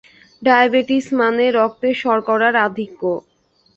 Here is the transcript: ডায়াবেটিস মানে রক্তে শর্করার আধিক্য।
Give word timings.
ডায়াবেটিস 0.41 1.05
মানে 1.19 1.45
রক্তে 1.57 1.89
শর্করার 2.01 2.55
আধিক্য। 2.67 3.01